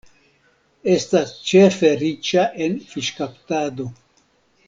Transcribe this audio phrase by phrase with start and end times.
[0.93, 3.89] Estas ĉefe riĉa en fiŝkaptado.